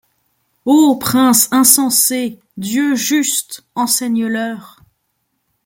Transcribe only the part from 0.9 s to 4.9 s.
princes insensés! Dieu juste! enseigne-leur